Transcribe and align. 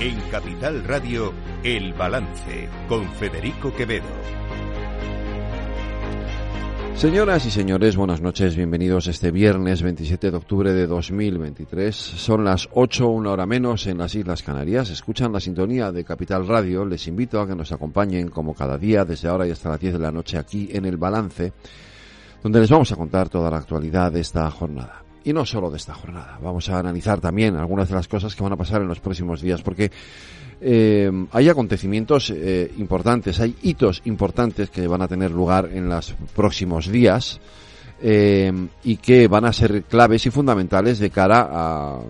En 0.00 0.18
Capital 0.30 0.82
Radio, 0.84 1.34
El 1.62 1.92
Balance, 1.92 2.70
con 2.88 3.06
Federico 3.10 3.70
Quevedo. 3.74 4.06
Señoras 6.94 7.44
y 7.44 7.50
señores, 7.50 7.96
buenas 7.96 8.22
noches, 8.22 8.56
bienvenidos 8.56 9.08
este 9.08 9.30
viernes 9.30 9.82
27 9.82 10.30
de 10.30 10.36
octubre 10.38 10.72
de 10.72 10.86
2023. 10.86 11.94
Son 11.94 12.46
las 12.46 12.66
8, 12.72 13.08
una 13.08 13.32
hora 13.32 13.44
menos 13.44 13.86
en 13.88 13.98
las 13.98 14.14
Islas 14.14 14.42
Canarias. 14.42 14.88
Escuchan 14.88 15.34
la 15.34 15.40
sintonía 15.40 15.92
de 15.92 16.02
Capital 16.02 16.48
Radio. 16.48 16.86
Les 16.86 17.06
invito 17.06 17.38
a 17.38 17.46
que 17.46 17.54
nos 17.54 17.70
acompañen 17.70 18.30
como 18.30 18.54
cada 18.54 18.78
día 18.78 19.04
desde 19.04 19.28
ahora 19.28 19.46
y 19.46 19.50
hasta 19.50 19.68
las 19.68 19.80
10 19.80 19.92
de 19.92 19.98
la 19.98 20.12
noche 20.12 20.38
aquí 20.38 20.70
en 20.72 20.86
El 20.86 20.96
Balance, 20.96 21.52
donde 22.42 22.60
les 22.60 22.70
vamos 22.70 22.90
a 22.90 22.96
contar 22.96 23.28
toda 23.28 23.50
la 23.50 23.58
actualidad 23.58 24.10
de 24.10 24.20
esta 24.20 24.50
jornada. 24.50 25.09
Y 25.24 25.32
no 25.32 25.44
solo 25.44 25.70
de 25.70 25.76
esta 25.76 25.94
jornada, 25.94 26.38
vamos 26.42 26.68
a 26.70 26.78
analizar 26.78 27.20
también 27.20 27.56
algunas 27.56 27.88
de 27.88 27.94
las 27.94 28.08
cosas 28.08 28.34
que 28.34 28.42
van 28.42 28.52
a 28.52 28.56
pasar 28.56 28.80
en 28.80 28.88
los 28.88 29.00
próximos 29.00 29.42
días, 29.42 29.60
porque 29.62 29.90
eh, 30.62 31.10
hay 31.32 31.48
acontecimientos 31.48 32.30
eh, 32.30 32.70
importantes, 32.78 33.40
hay 33.40 33.54
hitos 33.62 34.02
importantes 34.04 34.70
que 34.70 34.86
van 34.86 35.02
a 35.02 35.08
tener 35.08 35.30
lugar 35.30 35.68
en 35.72 35.88
los 35.88 36.14
próximos 36.34 36.88
días 36.88 37.40
eh, 38.02 38.52
y 38.84 38.96
que 38.96 39.28
van 39.28 39.44
a 39.44 39.52
ser 39.52 39.82
claves 39.84 40.24
y 40.26 40.30
fundamentales 40.30 40.98
de 40.98 41.10
cara 41.10 41.48
a, 41.50 42.00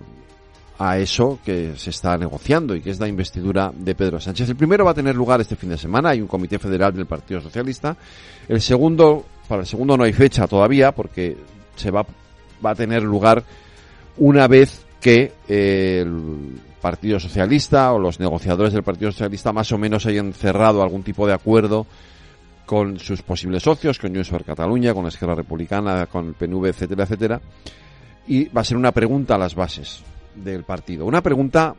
a 0.81 0.97
eso 0.97 1.39
que 1.45 1.73
se 1.77 1.91
está 1.91 2.17
negociando 2.17 2.75
y 2.75 2.81
que 2.81 2.89
es 2.89 2.99
la 2.99 3.07
investidura 3.07 3.71
de 3.75 3.93
Pedro 3.93 4.19
Sánchez. 4.19 4.49
El 4.49 4.55
primero 4.55 4.83
va 4.83 4.91
a 4.91 4.95
tener 4.95 5.15
lugar 5.15 5.39
este 5.39 5.55
fin 5.55 5.69
de 5.69 5.77
semana, 5.77 6.09
hay 6.09 6.21
un 6.21 6.27
comité 6.27 6.57
federal 6.57 6.93
del 6.93 7.05
Partido 7.05 7.39
Socialista. 7.39 7.95
El 8.47 8.59
segundo, 8.61 9.23
para 9.47 9.61
el 9.61 9.67
segundo 9.67 9.95
no 9.95 10.03
hay 10.03 10.13
fecha 10.13 10.47
todavía 10.47 10.91
porque 10.91 11.37
se 11.75 11.91
va, 11.91 12.03
va 12.63 12.71
a 12.71 12.75
tener 12.75 13.03
lugar 13.03 13.43
una 14.17 14.47
vez 14.47 14.85
que 14.99 15.33
el 15.47 16.59
Partido 16.81 17.19
Socialista 17.19 17.91
o 17.93 17.99
los 17.99 18.19
negociadores 18.19 18.73
del 18.73 18.83
Partido 18.83 19.11
Socialista 19.11 19.53
más 19.53 19.71
o 19.71 19.77
menos 19.77 20.05
hayan 20.05 20.33
cerrado 20.33 20.81
algún 20.81 21.03
tipo 21.03 21.27
de 21.27 21.33
acuerdo 21.33 21.85
con 22.65 22.99
sus 22.99 23.21
posibles 23.21 23.63
socios, 23.63 23.99
con 23.99 24.13
Junts 24.13 24.29
per 24.29 24.45
Cataluña, 24.45 24.93
con 24.93 25.03
la 25.03 25.09
Esquerra 25.09 25.35
Republicana, 25.35 26.05
con 26.05 26.27
el 26.27 26.33
PNV, 26.33 26.67
etcétera, 26.67 27.03
etcétera. 27.03 27.41
Y 28.27 28.45
va 28.45 28.61
a 28.61 28.63
ser 28.63 28.77
una 28.77 28.91
pregunta 28.91 29.35
a 29.35 29.37
las 29.37 29.55
bases 29.55 30.03
del 30.35 30.63
partido. 30.63 31.05
Una 31.05 31.21
pregunta 31.21 31.75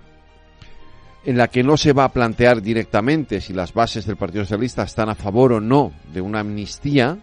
en 1.25 1.37
la 1.37 1.49
que 1.49 1.63
no 1.63 1.77
se 1.77 1.93
va 1.93 2.05
a 2.05 2.13
plantear 2.13 2.61
directamente 2.61 3.41
si 3.41 3.53
las 3.53 3.73
bases 3.73 4.07
del 4.07 4.17
Partido 4.17 4.45
Socialista 4.45 4.83
están 4.83 5.09
a 5.09 5.15
favor 5.15 5.55
o 5.55 5.61
no 5.61 5.93
de 6.13 6.21
una 6.21 6.41
amnistía. 6.41 7.17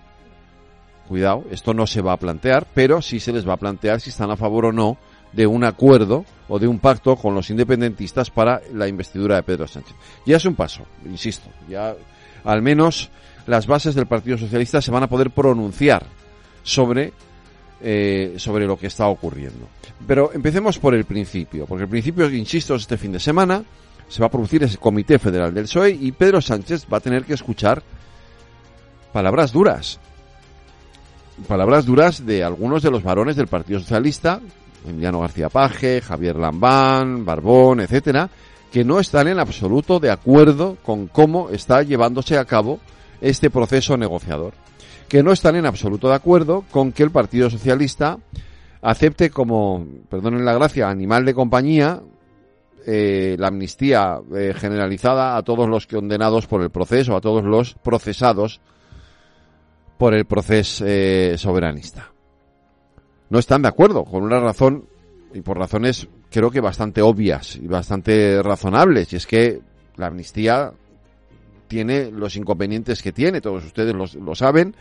Cuidado, 1.09 1.43
esto 1.49 1.73
no 1.73 1.87
se 1.87 2.01
va 2.01 2.13
a 2.13 2.17
plantear, 2.17 2.67
pero 2.71 3.01
sí 3.01 3.19
se 3.19 3.33
les 3.33 3.47
va 3.47 3.53
a 3.53 3.57
plantear 3.57 3.99
si 3.99 4.11
están 4.11 4.29
a 4.29 4.37
favor 4.37 4.65
o 4.65 4.71
no 4.71 4.95
de 5.33 5.47
un 5.47 5.63
acuerdo 5.63 6.23
o 6.47 6.59
de 6.59 6.67
un 6.67 6.77
pacto 6.77 7.15
con 7.15 7.33
los 7.33 7.49
independentistas 7.49 8.29
para 8.29 8.61
la 8.75 8.87
investidura 8.87 9.35
de 9.35 9.43
Pedro 9.43 9.67
Sánchez. 9.67 9.95
Ya 10.27 10.37
es 10.37 10.45
un 10.45 10.53
paso, 10.53 10.83
insisto, 11.03 11.49
ya 11.67 11.95
al 12.43 12.61
menos 12.61 13.09
las 13.47 13.65
bases 13.65 13.95
del 13.95 14.05
Partido 14.05 14.37
Socialista 14.37 14.83
se 14.83 14.91
van 14.91 15.01
a 15.01 15.09
poder 15.09 15.31
pronunciar 15.31 16.05
sobre 16.61 17.11
eh, 17.81 18.35
sobre 18.37 18.67
lo 18.67 18.77
que 18.77 18.85
está 18.85 19.07
ocurriendo. 19.07 19.67
Pero 20.05 20.31
empecemos 20.31 20.77
por 20.77 20.93
el 20.93 21.05
principio, 21.05 21.65
porque 21.65 21.85
el 21.85 21.89
principio, 21.89 22.29
insisto, 22.29 22.75
este 22.75 22.97
fin 22.97 23.13
de 23.13 23.19
semana 23.19 23.63
se 24.07 24.19
va 24.19 24.27
a 24.27 24.31
producir 24.31 24.61
ese 24.63 24.77
Comité 24.77 25.17
Federal 25.17 25.53
del 25.55 25.63
PSOE 25.63 25.89
y 25.91 26.11
Pedro 26.11 26.39
Sánchez 26.39 26.85
va 26.91 26.97
a 26.97 26.99
tener 27.01 27.23
que 27.23 27.33
escuchar 27.33 27.81
palabras 29.11 29.51
duras. 29.51 29.99
Palabras 31.47 31.85
duras 31.85 32.25
de 32.25 32.43
algunos 32.43 32.83
de 32.83 32.91
los 32.91 33.03
varones 33.03 33.35
del 33.35 33.47
Partido 33.47 33.79
Socialista 33.79 34.41
Emiliano 34.87 35.21
García 35.21 35.49
Paje, 35.49 36.01
Javier 36.01 36.35
Lambán, 36.35 37.25
Barbón, 37.25 37.81
etcétera, 37.81 38.29
que 38.71 38.83
no 38.83 38.99
están 38.99 39.27
en 39.27 39.39
absoluto 39.39 39.99
de 39.99 40.11
acuerdo 40.11 40.77
con 40.83 41.07
cómo 41.07 41.49
está 41.49 41.81
llevándose 41.83 42.37
a 42.37 42.45
cabo 42.45 42.79
este 43.21 43.49
proceso 43.49 43.97
negociador. 43.97 44.53
Que 45.07 45.23
no 45.23 45.31
están 45.31 45.55
en 45.55 45.65
absoluto 45.65 46.09
de 46.09 46.15
acuerdo 46.15 46.63
con 46.71 46.91
que 46.91 47.03
el 47.03 47.11
Partido 47.11 47.49
Socialista 47.49 48.17
acepte 48.81 49.29
como, 49.29 49.85
perdonen 50.09 50.45
la 50.45 50.53
gracia, 50.53 50.89
animal 50.89 51.25
de 51.25 51.33
compañía 51.33 52.01
eh, 52.85 53.35
la 53.37 53.47
amnistía 53.47 54.19
eh, 54.33 54.53
generalizada 54.55 55.35
a 55.35 55.43
todos 55.43 55.67
los 55.67 55.85
condenados 55.85 56.47
por 56.47 56.61
el 56.61 56.69
proceso, 56.69 57.15
a 57.15 57.21
todos 57.21 57.43
los 57.43 57.73
procesados 57.73 58.61
por 59.99 60.13
el 60.13 60.23
proceso 60.23 60.85
eh, 60.87 61.35
soberanista. 61.37 62.09
No 63.29 63.37
están 63.37 63.61
de 63.61 63.67
acuerdo, 63.67 64.05
con 64.05 64.23
una 64.23 64.39
razón, 64.39 64.85
y 65.33 65.41
por 65.41 65.57
razones 65.57 66.07
creo 66.31 66.49
que 66.49 66.61
bastante 66.61 67.01
obvias 67.01 67.57
y 67.57 67.67
bastante 67.67 68.41
razonables, 68.41 69.11
y 69.11 69.17
es 69.17 69.27
que 69.27 69.59
la 69.97 70.07
amnistía 70.07 70.71
tiene 71.67 72.11
los 72.11 72.37
inconvenientes 72.37 73.03
que 73.03 73.11
tiene, 73.11 73.41
todos 73.41 73.65
ustedes 73.65 73.93
lo, 73.93 74.35
saben, 74.35 74.73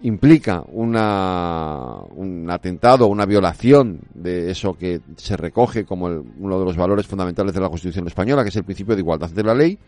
implica 0.00 0.64
una, 0.66 1.98
un 2.16 2.50
atentado, 2.50 3.06
una 3.06 3.24
violación 3.24 4.00
de 4.14 4.50
eso 4.50 4.74
que 4.74 5.00
se 5.16 5.36
recoge 5.36 5.84
como 5.84 6.06
uno 6.06 6.58
de 6.58 6.64
los 6.64 6.76
valores 6.76 7.06
fundamentales 7.06 7.54
de 7.54 7.60
la 7.60 7.68
Constitución 7.68 8.08
española, 8.08 8.42
que 8.42 8.48
es 8.48 8.56
el 8.56 8.64
principio 8.64 8.96
de 8.96 9.00
igualdad 9.00 9.30
de 9.30 9.44
la 9.44 9.54
ley, 9.54 9.78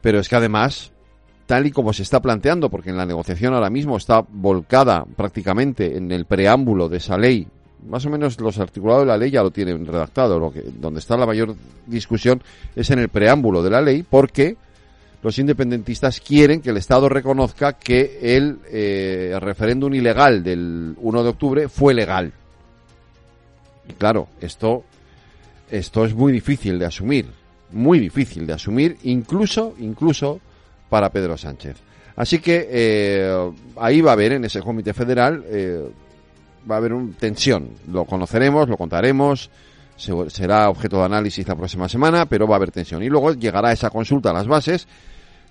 pero 0.00 0.20
es 0.20 0.28
que 0.28 0.36
además 0.36 0.93
tal 1.46 1.66
y 1.66 1.70
como 1.70 1.92
se 1.92 2.02
está 2.02 2.20
planteando, 2.20 2.70
porque 2.70 2.90
en 2.90 2.96
la 2.96 3.06
negociación 3.06 3.54
ahora 3.54 3.70
mismo 3.70 3.96
está 3.96 4.24
volcada 4.28 5.04
prácticamente 5.16 5.96
en 5.96 6.10
el 6.12 6.24
preámbulo 6.24 6.88
de 6.88 6.98
esa 6.98 7.18
ley. 7.18 7.46
Más 7.86 8.06
o 8.06 8.10
menos 8.10 8.40
los 8.40 8.58
articulados 8.58 9.02
de 9.02 9.08
la 9.08 9.18
ley 9.18 9.30
ya 9.30 9.42
lo 9.42 9.50
tienen 9.50 9.86
redactado. 9.86 10.38
Lo 10.38 10.50
que, 10.50 10.62
donde 10.62 11.00
está 11.00 11.16
la 11.16 11.26
mayor 11.26 11.54
discusión 11.86 12.42
es 12.74 12.90
en 12.90 12.98
el 12.98 13.10
preámbulo 13.10 13.62
de 13.62 13.70
la 13.70 13.82
ley, 13.82 14.02
porque 14.08 14.56
los 15.22 15.38
independentistas 15.38 16.20
quieren 16.20 16.60
que 16.60 16.70
el 16.70 16.76
Estado 16.76 17.08
reconozca 17.08 17.74
que 17.74 18.18
el 18.22 18.58
eh, 18.70 19.36
referéndum 19.40 19.92
ilegal 19.94 20.42
del 20.42 20.94
1 20.98 21.22
de 21.22 21.28
octubre 21.28 21.68
fue 21.68 21.94
legal. 21.94 22.32
Y 23.88 23.92
claro, 23.94 24.28
esto, 24.40 24.84
esto 25.70 26.04
es 26.04 26.14
muy 26.14 26.32
difícil 26.32 26.78
de 26.78 26.86
asumir, 26.86 27.26
muy 27.72 27.98
difícil 27.98 28.46
de 28.46 28.54
asumir, 28.54 28.96
incluso, 29.02 29.74
incluso 29.78 30.40
para 30.88 31.10
Pedro 31.10 31.36
Sánchez. 31.36 31.76
Así 32.16 32.38
que 32.38 32.68
eh, 32.70 33.52
ahí 33.76 34.00
va 34.00 34.10
a 34.10 34.14
haber, 34.14 34.32
en 34.32 34.44
ese 34.44 34.60
comité 34.60 34.92
federal, 34.92 35.44
eh, 35.48 35.88
va 36.70 36.76
a 36.76 36.78
haber 36.78 36.92
una 36.92 37.12
tensión. 37.18 37.70
Lo 37.90 38.04
conoceremos, 38.04 38.68
lo 38.68 38.76
contaremos, 38.76 39.50
será 39.96 40.68
objeto 40.70 40.98
de 40.98 41.04
análisis 41.04 41.46
la 41.46 41.56
próxima 41.56 41.88
semana, 41.88 42.26
pero 42.26 42.46
va 42.46 42.54
a 42.54 42.58
haber 42.58 42.70
tensión. 42.70 43.02
Y 43.02 43.08
luego 43.08 43.32
llegará 43.32 43.72
esa 43.72 43.90
consulta 43.90 44.30
a 44.30 44.32
las 44.32 44.46
bases, 44.46 44.86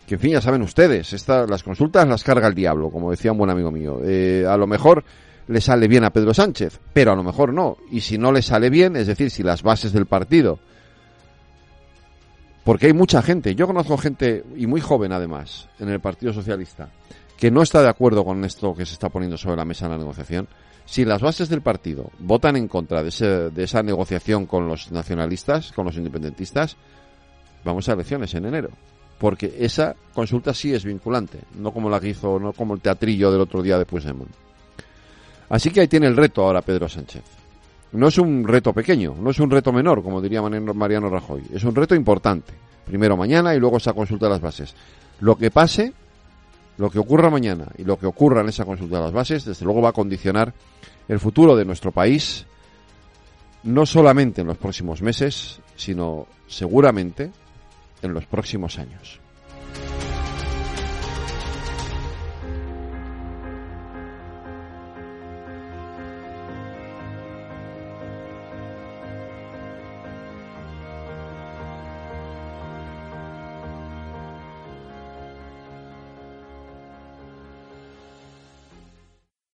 que 0.07 0.15
en 0.15 0.21
fin, 0.21 0.31
ya 0.31 0.41
saben 0.41 0.61
ustedes, 0.61 1.13
esta, 1.13 1.45
las 1.47 1.63
consultas 1.63 2.07
las 2.07 2.23
carga 2.23 2.47
el 2.47 2.55
diablo, 2.55 2.89
como 2.89 3.11
decía 3.11 3.31
un 3.31 3.37
buen 3.37 3.49
amigo 3.49 3.71
mío. 3.71 3.99
Eh, 4.03 4.45
a 4.47 4.57
lo 4.57 4.67
mejor 4.67 5.03
le 5.47 5.61
sale 5.61 5.87
bien 5.87 6.05
a 6.05 6.11
Pedro 6.11 6.33
Sánchez, 6.33 6.79
pero 6.93 7.11
a 7.11 7.15
lo 7.15 7.23
mejor 7.23 7.53
no. 7.53 7.77
Y 7.91 8.01
si 8.01 8.17
no 8.17 8.31
le 8.31 8.41
sale 8.41 8.69
bien, 8.69 8.95
es 8.95 9.07
decir, 9.07 9.29
si 9.29 9.43
las 9.43 9.63
bases 9.63 9.91
del 9.91 10.05
partido 10.05 10.59
porque 12.63 12.87
hay 12.87 12.93
mucha 12.93 13.21
gente, 13.21 13.55
yo 13.55 13.67
conozco 13.67 13.97
gente, 13.97 14.43
y 14.55 14.67
muy 14.67 14.79
joven 14.79 15.11
además, 15.11 15.67
en 15.79 15.89
el 15.89 15.99
Partido 15.99 16.31
Socialista, 16.31 16.89
que 17.37 17.51
no 17.51 17.61
está 17.61 17.81
de 17.81 17.89
acuerdo 17.89 18.23
con 18.23 18.43
esto 18.45 18.73
que 18.73 18.85
se 18.85 18.93
está 18.93 19.09
poniendo 19.09 19.37
sobre 19.37 19.57
la 19.57 19.65
mesa 19.65 19.85
en 19.85 19.91
la 19.91 19.97
negociación. 19.97 20.47
Si 20.85 21.03
las 21.03 21.21
bases 21.21 21.49
del 21.49 21.61
partido 21.61 22.09
votan 22.19 22.55
en 22.55 22.67
contra 22.67 23.03
de, 23.03 23.51
de 23.51 23.63
esa 23.63 23.83
negociación 23.83 24.45
con 24.45 24.67
los 24.67 24.91
nacionalistas, 24.91 25.71
con 25.71 25.85
los 25.85 25.97
independentistas, 25.97 26.77
vamos 27.65 27.87
a 27.89 27.93
elecciones 27.93 28.33
en 28.33 28.45
enero. 28.45 28.69
Porque 29.17 29.55
esa 29.59 29.95
consulta 30.13 30.53
sí 30.53 30.73
es 30.73 30.83
vinculante, 30.85 31.39
no 31.55 31.71
como 31.71 31.89
la 31.89 31.99
que 31.99 32.09
hizo, 32.09 32.39
no 32.39 32.53
como 32.53 32.73
el 32.73 32.81
teatrillo 32.81 33.31
del 33.31 33.41
otro 33.41 33.61
día 33.61 33.77
de 33.77 33.85
Puigdemont. 33.85 34.31
Así 35.49 35.69
que 35.69 35.81
ahí 35.81 35.87
tiene 35.87 36.07
el 36.07 36.17
reto 36.17 36.43
ahora 36.43 36.61
Pedro 36.61 36.89
Sánchez 36.89 37.42
no 37.93 38.07
es 38.07 38.17
un 38.17 38.47
reto 38.47 38.73
pequeño, 38.73 39.15
no 39.19 39.29
es 39.29 39.39
un 39.39 39.49
reto 39.49 39.71
menor, 39.71 40.01
como 40.03 40.19
diría 40.19 40.41
Mariano 40.41 41.09
Rajoy, 41.09 41.43
es 41.53 41.63
un 41.63 41.75
reto 41.75 41.95
importante. 41.95 42.53
Primero 42.85 43.15
mañana 43.15 43.55
y 43.55 43.59
luego 43.59 43.77
esa 43.77 43.93
consulta 43.93 44.25
de 44.25 44.31
las 44.31 44.41
bases. 44.41 44.75
Lo 45.21 45.37
que 45.37 45.51
pase, 45.51 45.93
lo 46.77 46.89
que 46.89 46.99
ocurra 46.99 47.29
mañana 47.29 47.67
y 47.77 47.83
lo 47.83 47.97
que 47.97 48.07
ocurra 48.07 48.41
en 48.41 48.49
esa 48.49 48.65
consulta 48.65 48.97
de 48.97 49.03
las 49.03 49.13
bases, 49.13 49.45
desde 49.45 49.63
luego 49.63 49.81
va 49.81 49.89
a 49.89 49.93
condicionar 49.93 50.53
el 51.07 51.19
futuro 51.19 51.55
de 51.55 51.65
nuestro 51.65 51.91
país, 51.91 52.45
no 53.63 53.85
solamente 53.85 54.41
en 54.41 54.47
los 54.47 54.57
próximos 54.57 55.01
meses, 55.01 55.61
sino 55.75 56.27
seguramente 56.47 57.31
en 58.01 58.13
los 58.13 58.25
próximos 58.25 58.79
años. 58.79 59.22